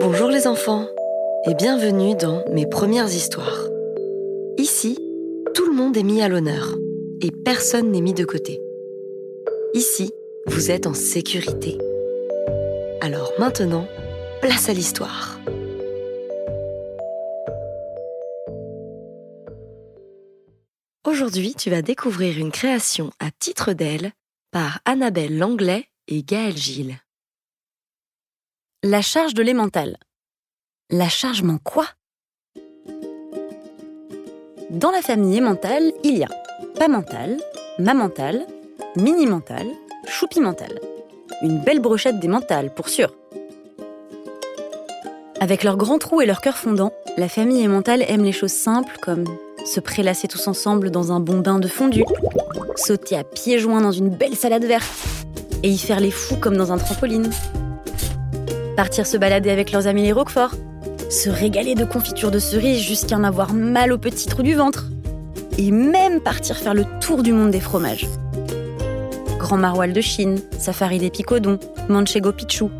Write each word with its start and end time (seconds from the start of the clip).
Bonjour 0.00 0.28
les 0.28 0.46
enfants 0.46 0.86
et 1.46 1.54
bienvenue 1.54 2.14
dans 2.14 2.44
Mes 2.52 2.66
premières 2.66 3.08
histoires. 3.08 3.68
Ici, 4.58 4.98
tout 5.54 5.66
le 5.66 5.72
monde 5.72 5.96
est 5.96 6.02
mis 6.02 6.22
à 6.22 6.28
l'honneur 6.28 6.76
et 7.22 7.30
personne 7.30 7.90
n'est 7.90 8.00
mis 8.00 8.14
de 8.14 8.24
côté. 8.24 8.60
Ici, 9.74 10.12
vous 10.46 10.70
êtes 10.70 10.86
en 10.86 10.94
sécurité. 10.94 11.78
Alors 13.00 13.32
maintenant, 13.38 13.86
place 14.42 14.68
à 14.68 14.72
l'histoire. 14.72 15.38
Aujourd'hui, 21.06 21.54
tu 21.56 21.70
vas 21.70 21.82
découvrir 21.82 22.38
une 22.38 22.50
création 22.50 23.10
à 23.18 23.30
titre 23.38 23.72
d'aile 23.72 24.12
par 24.50 24.80
Annabelle 24.84 25.38
Langlais 25.38 25.86
et 26.08 26.22
Gaël 26.22 26.56
Gilles. 26.56 26.98
La 28.82 29.00
charge 29.00 29.34
de 29.34 29.42
l'émental. 29.42 29.96
La 30.90 31.08
charge 31.08 31.42
ment 31.42 31.58
quoi? 31.62 31.86
Dans 34.70 34.90
la 34.90 35.02
famille 35.02 35.36
émental, 35.36 35.92
il 36.02 36.18
y 36.18 36.24
a 36.24 36.28
pas 36.76 36.88
mental, 36.88 37.38
mental, 37.78 38.46
mini 38.96 39.26
mental, 39.26 39.66
choupi 40.06 40.40
mental. 40.40 40.80
Une 41.42 41.60
belle 41.60 41.80
brochette 41.80 42.18
d'émental, 42.18 42.74
pour 42.74 42.88
sûr. 42.88 43.14
Avec 45.38 45.62
leurs 45.62 45.76
grands 45.76 45.98
trous 45.98 46.22
et 46.22 46.26
leur 46.26 46.40
cœur 46.40 46.56
fondant, 46.56 46.92
la 47.16 47.28
famille 47.28 47.62
émental 47.62 48.02
aime 48.08 48.24
les 48.24 48.32
choses 48.32 48.52
simples 48.52 48.98
comme 49.00 49.24
se 49.64 49.80
prélasser 49.80 50.28
tous 50.28 50.48
ensemble 50.48 50.90
dans 50.90 51.12
un 51.12 51.20
bon 51.20 51.38
bain 51.38 51.58
de 51.58 51.68
fondu, 51.68 52.04
sauter 52.76 53.16
à 53.16 53.24
pieds 53.24 53.58
joints 53.58 53.80
dans 53.80 53.92
une 53.92 54.08
belle 54.08 54.36
salade 54.36 54.64
verte 54.64 54.90
et 55.62 55.68
y 55.68 55.78
faire 55.78 56.00
les 56.00 56.10
fous 56.10 56.36
comme 56.36 56.56
dans 56.56 56.72
un 56.72 56.78
trampoline. 56.78 57.30
Partir 58.76 59.06
se 59.06 59.16
balader 59.16 59.50
avec 59.50 59.72
leurs 59.72 59.86
amis 59.86 60.02
les 60.02 60.12
Roquefort, 60.12 60.54
se 61.10 61.28
régaler 61.28 61.74
de 61.74 61.84
confiture 61.84 62.30
de 62.30 62.38
cerises 62.38 62.80
jusqu'à 62.80 63.16
en 63.16 63.24
avoir 63.24 63.52
mal 63.52 63.92
au 63.92 63.98
petit 63.98 64.26
trou 64.26 64.42
du 64.42 64.54
ventre. 64.54 64.86
Et 65.58 65.70
même 65.72 66.20
partir 66.20 66.56
faire 66.56 66.72
le 66.72 66.84
tour 67.00 67.22
du 67.22 67.32
monde 67.32 67.50
des 67.50 67.60
fromages. 67.60 68.06
Grand 69.38 69.58
maroilles 69.58 69.92
de 69.92 70.00
Chine, 70.00 70.38
safari 70.58 70.98
des 70.98 71.10
picodons, 71.10 71.58
manchego 71.88 72.32
pichou. 72.32 72.70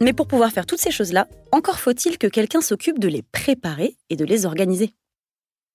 Mais 0.00 0.12
pour 0.12 0.26
pouvoir 0.26 0.50
faire 0.50 0.66
toutes 0.66 0.80
ces 0.80 0.90
choses-là, 0.90 1.28
encore 1.52 1.78
faut-il 1.78 2.18
que 2.18 2.26
quelqu'un 2.26 2.60
s'occupe 2.60 2.98
de 2.98 3.08
les 3.08 3.22
préparer 3.22 3.96
et 4.10 4.16
de 4.16 4.24
les 4.24 4.46
organiser. 4.46 4.94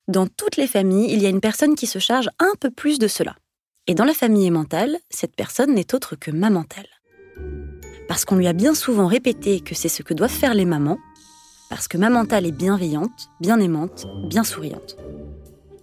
Dans 0.08 0.28
toutes 0.28 0.58
les 0.58 0.68
familles, 0.68 1.12
il 1.12 1.22
y 1.22 1.26
a 1.26 1.30
une 1.30 1.42
personne 1.42 1.76
qui 1.76 1.88
se 1.88 2.00
charge 2.00 2.30
un 2.40 2.54
peu 2.60 2.70
plus 2.70 3.00
de 3.00 3.08
cela. 3.08 3.36
Et 3.88 3.96
dans 3.96 4.06
la 4.06 4.14
famille 4.14 4.52
mentale, 4.52 4.98
cette 5.10 5.36
personne 5.36 5.74
n'est 5.74 5.94
autre 5.94 6.16
que 6.16 6.32
ma 6.32 6.50
mentale 6.50 6.88
parce 8.08 8.26
qu'on 8.26 8.36
lui 8.36 8.48
a 8.48 8.54
bien 8.54 8.76
souvent 8.76 9.08
répété 9.08 9.60
que 9.60 9.76
c'est 9.76 9.90
ce 9.90 10.04
que 10.04 10.14
doivent 10.14 10.30
faire 10.30 10.54
les 10.54 10.66
mamans, 10.66 11.00
parce 11.70 11.88
que 11.88 11.98
ma 11.98 12.10
mentale 12.10 12.46
est 12.46 12.52
bienveillante, 12.52 13.30
bien 13.40 13.60
aimante, 13.60 14.06
bien 14.28 14.44
souriante. 14.44 14.98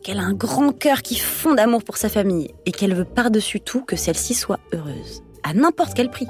Qu'elle 0.03 0.19
a 0.19 0.23
un 0.23 0.33
grand 0.33 0.73
cœur 0.73 1.03
qui 1.03 1.19
fond 1.19 1.55
d'amour 1.55 1.83
pour 1.83 1.97
sa 1.97 2.09
famille 2.09 2.55
et 2.67 2.73
qu'elle 2.73 2.95
veut 2.95 3.05
par-dessus 3.05 3.61
tout 3.61 3.83
que 3.83 3.97
celle-ci 3.97 4.35
soit 4.35 4.61
heureuse, 4.73 5.23
à 5.43 5.53
n'importe 5.55 5.95
quel 5.95 6.11
prix. 6.11 6.29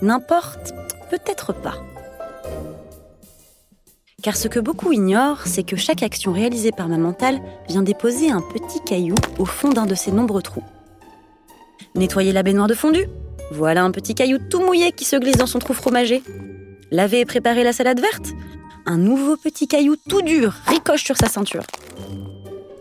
N'importe, 0.00 0.72
peut-être 1.10 1.52
pas. 1.52 1.76
Car 4.22 4.36
ce 4.36 4.46
que 4.46 4.60
beaucoup 4.60 4.92
ignorent, 4.92 5.42
c'est 5.46 5.64
que 5.64 5.76
chaque 5.76 6.02
action 6.02 6.32
réalisée 6.32 6.70
par 6.70 6.88
ma 6.88 6.96
mentale 6.96 7.40
vient 7.68 7.82
déposer 7.82 8.30
un 8.30 8.40
petit 8.40 8.80
caillou 8.84 9.16
au 9.38 9.44
fond 9.44 9.70
d'un 9.70 9.86
de 9.86 9.96
ses 9.96 10.12
nombreux 10.12 10.42
trous. 10.42 10.62
Nettoyer 11.96 12.32
la 12.32 12.42
baignoire 12.42 12.68
de 12.68 12.74
fondu 12.74 13.06
voilà 13.50 13.84
un 13.84 13.90
petit 13.90 14.14
caillou 14.14 14.38
tout 14.38 14.60
mouillé 14.60 14.92
qui 14.92 15.04
se 15.04 15.16
glisse 15.16 15.36
dans 15.36 15.46
son 15.46 15.58
trou 15.58 15.74
fromager. 15.74 16.22
Laver 16.90 17.20
et 17.20 17.24
préparer 17.26 17.64
la 17.64 17.74
salade 17.74 18.00
verte 18.00 18.32
Un 18.86 18.96
nouveau 18.96 19.36
petit 19.36 19.68
caillou 19.68 19.96
tout 20.08 20.22
dur 20.22 20.54
ricoche 20.66 21.04
sur 21.04 21.18
sa 21.18 21.26
ceinture. 21.26 21.64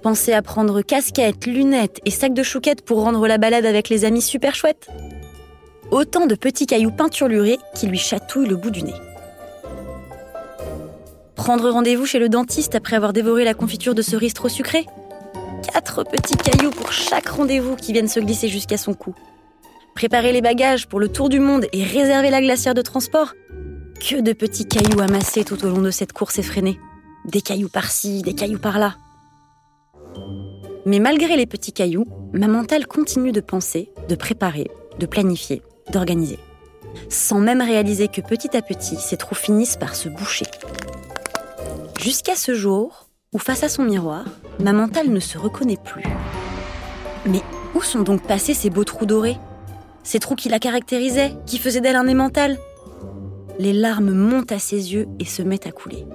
Pensez 0.02 0.32
à 0.32 0.42
prendre 0.42 0.82
casquette, 0.82 1.46
lunettes 1.46 2.00
et 2.06 2.12
sac 2.12 2.34
de 2.34 2.42
chouquettes 2.42 2.86
pour 2.86 3.02
rendre 3.02 3.28
la 3.28 3.38
balade 3.38 3.66
avec 3.66 3.90
les 3.90 4.06
amis 4.06 4.22
super 4.22 4.56
chouettes 4.56 4.88
Autant 5.92 6.26
de 6.26 6.36
petits 6.36 6.68
cailloux 6.68 6.92
peinturlurés 6.92 7.60
qui 7.76 7.88
lui 7.88 7.98
chatouillent 7.98 8.48
le 8.48 8.56
bout 8.56 8.72
du 8.72 8.84
nez. 8.84 8.94
Prendre 11.42 11.72
rendez-vous 11.72 12.06
chez 12.06 12.20
le 12.20 12.30
dentiste 12.30 12.76
après 12.76 12.96
avoir 12.96 13.14
dévoré 13.14 13.44
la 13.44 13.56
confiture 13.56 13.96
de 13.96 14.04
cerises 14.04 14.36
trop 14.36 14.48
sucrée 14.48 14.86
Quatre 15.74 16.04
petits 16.04 16.36
cailloux 16.36 16.70
pour 16.70 16.92
chaque 16.92 17.30
rendez-vous 17.30 17.76
qui 17.76 17.94
viennent 17.94 18.08
se 18.08 18.20
glisser 18.20 18.48
jusqu'à 18.48 18.78
son 18.78 18.94
cou 18.94 19.16
préparer 19.96 20.34
les 20.34 20.42
bagages 20.42 20.88
pour 20.88 21.00
le 21.00 21.08
tour 21.08 21.30
du 21.30 21.40
monde 21.40 21.66
et 21.74 21.84
réserver 21.84 22.30
la 22.30 22.42
glacière 22.42 22.76
de 22.76 22.84
transport 22.84 23.34
Que 24.00 24.22
de 24.22 24.34
petits 24.34 24.68
cailloux 24.68 25.02
amassés 25.02 25.44
tout 25.44 25.66
au 25.66 25.70
long 25.70 25.82
de 25.82 25.90
cette 25.90 26.14
course 26.14 26.38
effrénée. 26.38 26.80
Des 27.26 27.42
cailloux 27.42 27.70
par-ci, 27.70 28.22
des 28.22 28.36
cailloux 28.36 28.60
par-là. 28.60 28.98
Mais 30.86 31.00
malgré 31.00 31.38
les 31.38 31.48
petits 31.48 31.74
cailloux, 31.74 32.06
ma 32.34 32.48
mentale 32.48 32.86
continue 32.86 33.32
de 33.32 33.42
penser, 33.42 33.92
de 34.08 34.14
préparer, 34.14 34.70
de 35.00 35.08
planifier, 35.08 35.64
d'organiser. 35.92 36.38
Sans 37.10 37.40
même 37.40 37.62
réaliser 37.62 38.10
que 38.10 38.22
petit 38.22 38.56
à 38.56 38.62
petit, 38.62 38.98
ces 38.98 39.18
trous 39.18 39.34
finissent 39.34 39.78
par 39.78 39.96
se 39.96 40.08
boucher. 40.08 40.46
Jusqu'à 42.02 42.36
ce 42.36 42.56
jour 42.56 43.10
où, 43.32 43.38
face 43.38 43.62
à 43.62 43.70
son 43.70 43.84
miroir, 43.84 44.26
ma 44.60 44.74
mentale 44.74 45.10
ne 45.12 45.20
se 45.20 45.38
reconnaît 45.38 45.78
plus. 45.78 46.04
Mais 47.28 47.42
où 47.76 47.84
sont 47.84 48.02
donc 48.02 48.24
passés 48.24 48.56
ces 48.56 48.72
beaux 48.72 48.84
trous 48.84 49.06
dorés? 49.06 49.38
Ces 50.02 50.18
trous 50.18 50.34
qui 50.34 50.50
la 50.50 50.58
caractérisaient, 50.58 51.34
qui 51.46 51.60
faisaient 51.60 51.80
d'elle 51.80 51.96
un 51.96 52.08
émental. 52.08 52.58
Les 53.60 53.72
larmes 53.72 54.14
montent 54.14 54.52
à 54.52 54.58
ses 54.58 54.96
yeux 54.96 55.06
et 55.20 55.26
se 55.26 55.44
mettent 55.44 55.68
à 55.68 55.72
couler. 55.72 56.08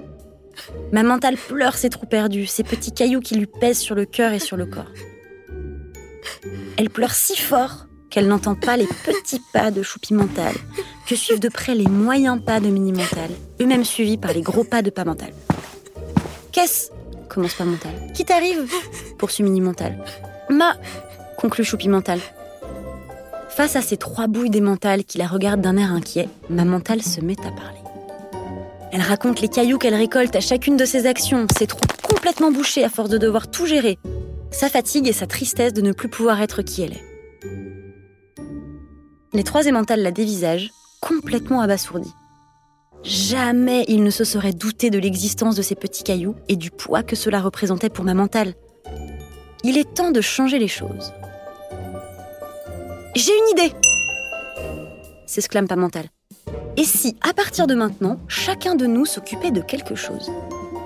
Ma 0.91 1.03
mentale 1.03 1.37
pleure 1.37 1.77
ses 1.77 1.89
trous 1.89 2.05
perdus, 2.05 2.47
ces 2.47 2.63
petits 2.63 2.91
cailloux 2.91 3.21
qui 3.21 3.35
lui 3.35 3.47
pèsent 3.47 3.79
sur 3.79 3.95
le 3.95 4.03
cœur 4.03 4.33
et 4.33 4.39
sur 4.39 4.57
le 4.57 4.65
corps. 4.65 4.91
Elle 6.75 6.89
pleure 6.89 7.13
si 7.13 7.37
fort 7.37 7.87
qu'elle 8.09 8.27
n'entend 8.27 8.55
pas 8.55 8.75
les 8.75 8.87
petits 9.05 9.41
pas 9.53 9.71
de 9.71 9.83
Choupi 9.83 10.13
Mental, 10.13 10.53
que 11.07 11.15
suivent 11.15 11.39
de 11.39 11.49
près 11.49 11.75
les 11.75 11.87
moyens 11.87 12.43
pas 12.43 12.59
de 12.59 12.67
Mini 12.67 12.91
Mental, 12.91 13.29
eux-mêmes 13.61 13.85
suivis 13.85 14.17
par 14.17 14.33
les 14.33 14.41
gros 14.41 14.65
pas 14.65 14.81
de 14.81 14.89
Pas 14.89 15.05
Mental. 15.05 15.31
Qu'est-ce 16.57 16.89
commence 17.29 17.53
Pas 17.53 17.65
Mental. 17.65 17.91
Qui 18.15 18.25
t'arrive? 18.25 18.67
Poursuit 19.19 19.43
Mini 19.43 19.61
Mental. 19.61 20.03
Ma 20.49 20.75
conclut 21.37 21.63
Choupi 21.63 21.87
Mental. 21.87 22.19
Face 23.49 23.75
à 23.75 23.81
ces 23.83 23.95
trois 23.95 24.25
bouilles 24.25 24.49
des 24.49 24.59
mentales 24.59 25.03
qui 25.03 25.19
la 25.19 25.27
regardent 25.27 25.61
d'un 25.61 25.77
air 25.77 25.91
inquiet, 25.91 26.27
ma 26.49 26.65
mentale 26.65 27.03
se 27.03 27.21
met 27.21 27.39
à 27.41 27.51
parler. 27.51 27.77
Elle 28.91 29.01
raconte 29.01 29.39
les 29.39 29.49
cailloux 29.49 29.77
qu'elle 29.77 29.93
récolte 29.93 30.35
à 30.35 30.39
chacune 30.39 30.77
de 30.77 30.85
ses 30.85 31.05
actions, 31.05 31.45
ses 31.55 31.67
trous 31.67 31.79
complètement 32.01 32.51
bouchés 32.51 32.83
à 32.83 32.89
force 32.89 33.11
de 33.11 33.19
devoir 33.19 33.51
tout 33.51 33.67
gérer, 33.67 33.99
sa 34.49 34.67
fatigue 34.67 35.07
et 35.07 35.13
sa 35.13 35.27
tristesse 35.27 35.73
de 35.73 35.81
ne 35.81 35.91
plus 35.91 36.09
pouvoir 36.09 36.41
être 36.41 36.63
qui 36.63 36.81
elle 36.81 36.93
est. 36.93 37.05
Les 39.31 39.43
trois 39.43 39.67
émentales 39.67 40.01
la 40.01 40.09
dévisagent, 40.09 40.71
complètement 41.01 41.61
abasourdis. 41.61 42.15
Jamais 43.07 43.85
il 43.87 44.03
ne 44.03 44.09
se 44.09 44.25
serait 44.25 44.51
douté 44.51 44.89
de 44.89 44.99
l'existence 44.99 45.55
de 45.55 45.61
ces 45.61 45.75
petits 45.75 46.03
cailloux 46.03 46.35
et 46.49 46.57
du 46.57 46.71
poids 46.71 47.03
que 47.03 47.15
cela 47.15 47.39
représentait 47.39 47.89
pour 47.89 48.03
ma 48.03 48.13
mentale. 48.13 48.53
Il 49.63 49.77
est 49.77 49.93
temps 49.93 50.11
de 50.11 50.19
changer 50.19 50.59
les 50.59 50.67
choses. 50.67 51.13
J'ai 53.15 53.31
une 53.31 53.59
idée 53.59 53.73
s'exclame 55.25 55.67
Pamantal. 55.67 56.05
Et 56.75 56.83
si, 56.83 57.15
à 57.21 57.33
partir 57.33 57.65
de 57.67 57.75
maintenant, 57.75 58.19
chacun 58.27 58.75
de 58.75 58.85
nous 58.85 59.05
s'occupait 59.05 59.51
de 59.51 59.61
quelque 59.61 59.95
chose? 59.95 60.29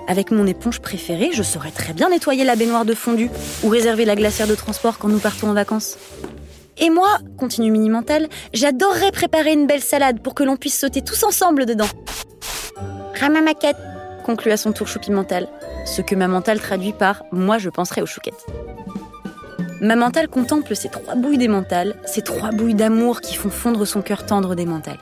Avec 0.08 0.30
mon 0.30 0.46
éponge 0.46 0.80
préférée, 0.80 1.30
je 1.32 1.42
saurais 1.42 1.70
très 1.70 1.92
bien 1.92 2.10
nettoyer 2.10 2.44
la 2.44 2.56
baignoire 2.56 2.84
de 2.84 2.94
fondu 2.94 3.30
ou 3.62 3.68
réserver 3.68 4.04
la 4.04 4.16
glacière 4.16 4.48
de 4.48 4.54
transport 4.54 4.98
quand 4.98 5.08
nous 5.08 5.18
partons 5.18 5.48
en 5.48 5.54
vacances. 5.54 5.96
Et 6.78 6.90
moi, 6.90 7.18
continue 7.38 7.70
Mini 7.70 7.90
Mental, 7.90 8.28
j'adorerais 8.52 9.12
préparer 9.12 9.52
une 9.52 9.66
belle 9.66 9.82
salade 9.82 10.20
pour 10.20 10.34
que 10.34 10.42
l'on 10.42 10.56
puisse 10.56 10.78
sauter 10.78 11.02
tous 11.02 11.22
ensemble 11.22 11.66
dedans. 11.66 11.88
Ramamaquette, 13.18 13.76
conclut 14.24 14.52
à 14.52 14.56
son 14.56 14.72
tour 14.72 14.88
Choupi 14.88 15.10
Mental, 15.10 15.48
ce 15.84 16.02
que 16.02 16.14
ma 16.14 16.28
mentale 16.28 16.60
traduit 16.60 16.92
par 16.92 17.24
Moi 17.30 17.58
je 17.58 17.68
penserai 17.68 18.02
aux 18.02 18.06
chouquettes. 18.06 18.46
Ma 19.80 19.96
mentale 19.96 20.28
contemple 20.28 20.76
ces 20.76 20.88
trois 20.88 21.16
bouilles 21.16 21.38
des 21.38 21.48
mentales, 21.48 21.96
ces 22.06 22.22
trois 22.22 22.50
bouilles 22.50 22.74
d'amour 22.74 23.20
qui 23.20 23.34
font 23.34 23.50
fondre 23.50 23.84
son 23.84 24.00
cœur 24.00 24.24
tendre 24.24 24.54
des 24.54 24.66
mentales. 24.66 25.00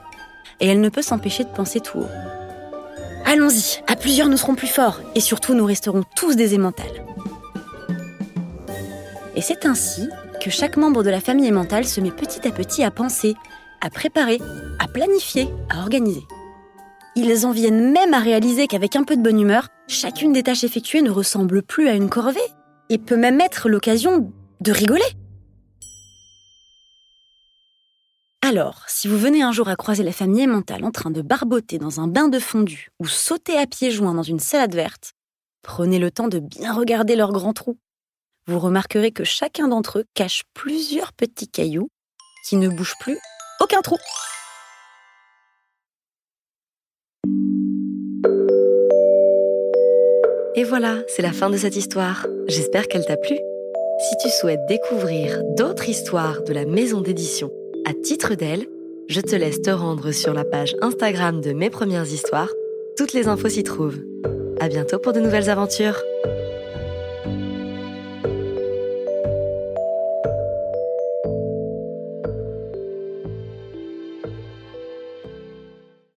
Et 0.58 0.68
elle 0.68 0.80
ne 0.80 0.88
peut 0.88 1.02
s'empêcher 1.02 1.44
de 1.44 1.50
penser 1.50 1.80
tout 1.80 1.98
haut. 1.98 2.08
Allons-y, 3.26 3.82
à 3.86 3.94
plusieurs 3.96 4.28
nous 4.28 4.38
serons 4.38 4.54
plus 4.54 4.66
forts, 4.66 5.00
et 5.14 5.20
surtout 5.20 5.54
nous 5.54 5.66
resterons 5.66 6.02
tous 6.16 6.34
des 6.34 6.54
émentales. 6.54 7.04
Et 9.36 9.42
c'est 9.42 9.66
ainsi 9.66 10.08
que 10.40 10.50
chaque 10.50 10.76
membre 10.76 11.02
de 11.02 11.10
la 11.10 11.20
famille 11.20 11.46
émentale 11.46 11.84
se 11.84 12.00
met 12.00 12.10
petit 12.10 12.48
à 12.48 12.50
petit 12.50 12.82
à 12.82 12.90
penser, 12.90 13.36
à 13.80 13.90
préparer, 13.90 14.40
à 14.78 14.88
planifier, 14.88 15.48
à 15.68 15.80
organiser. 15.80 16.22
Ils 17.14 17.44
en 17.44 17.52
viennent 17.52 17.92
même 17.92 18.14
à 18.14 18.20
réaliser 18.20 18.66
qu'avec 18.66 18.96
un 18.96 19.04
peu 19.04 19.16
de 19.16 19.22
bonne 19.22 19.40
humeur, 19.40 19.68
chacune 19.86 20.32
des 20.32 20.42
tâches 20.42 20.64
effectuées 20.64 21.02
ne 21.02 21.10
ressemble 21.10 21.62
plus 21.62 21.88
à 21.88 21.94
une 21.94 22.08
corvée, 22.08 22.40
et 22.88 22.98
peut 22.98 23.16
même 23.16 23.40
être 23.40 23.68
l'occasion 23.68 24.32
de 24.60 24.72
rigoler. 24.72 25.02
Alors, 28.42 28.84
si 28.88 29.06
vous 29.06 29.18
venez 29.18 29.42
un 29.42 29.52
jour 29.52 29.68
à 29.68 29.76
croiser 29.76 30.02
la 30.02 30.12
famille 30.12 30.46
mentale 30.46 30.84
en 30.84 30.90
train 30.90 31.10
de 31.10 31.22
barboter 31.22 31.78
dans 31.78 32.00
un 32.00 32.08
bain 32.08 32.28
de 32.28 32.38
fondu 32.38 32.88
ou 32.98 33.06
sauter 33.06 33.56
à 33.56 33.66
pieds 33.66 33.90
joints 33.90 34.14
dans 34.14 34.22
une 34.22 34.40
salade 34.40 34.74
verte, 34.74 35.12
prenez 35.62 35.98
le 35.98 36.10
temps 36.10 36.28
de 36.28 36.40
bien 36.40 36.72
regarder 36.72 37.14
leurs 37.14 37.32
grands 37.32 37.52
trous. 37.52 37.78
Vous 38.46 38.58
remarquerez 38.58 39.12
que 39.12 39.24
chacun 39.24 39.68
d'entre 39.68 40.00
eux 40.00 40.04
cache 40.14 40.42
plusieurs 40.54 41.12
petits 41.12 41.48
cailloux 41.48 41.88
qui 42.48 42.56
ne 42.56 42.68
bougent 42.68 42.98
plus 43.00 43.18
aucun 43.60 43.80
trou. 43.82 43.96
Et 50.56 50.64
voilà, 50.64 50.98
c'est 51.08 51.22
la 51.22 51.32
fin 51.32 51.48
de 51.48 51.56
cette 51.56 51.76
histoire. 51.76 52.26
J'espère 52.48 52.88
qu'elle 52.88 53.04
t'a 53.04 53.16
plu. 53.16 53.38
Si 54.00 54.16
tu 54.16 54.30
souhaites 54.30 54.64
découvrir 54.68 55.42
d'autres 55.56 55.88
histoires 55.88 56.42
de 56.42 56.52
la 56.52 56.64
maison 56.64 57.02
d'édition 57.02 57.52
à 57.86 57.92
titre 57.94 58.34
d'elle, 58.34 58.66
je 59.08 59.20
te 59.20 59.36
laisse 59.36 59.62
te 59.62 59.70
rendre 59.70 60.12
sur 60.12 60.34
la 60.34 60.44
page 60.44 60.74
Instagram 60.80 61.40
de 61.40 61.52
mes 61.52 61.70
premières 61.70 62.06
histoires. 62.06 62.50
Toutes 62.96 63.12
les 63.12 63.28
infos 63.28 63.48
s'y 63.48 63.62
trouvent. 63.62 64.00
À 64.60 64.68
bientôt 64.68 64.98
pour 64.98 65.12
de 65.12 65.20
nouvelles 65.20 65.50
aventures. 65.50 66.00